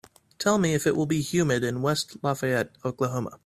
Tell 0.39 0.57
me 0.57 0.73
if 0.73 0.87
it 0.87 0.95
will 0.95 1.05
be 1.05 1.21
humid 1.21 1.63
in 1.63 1.83
West 1.83 2.17
Lafayette, 2.23 2.75
Oklahoma 2.83 3.37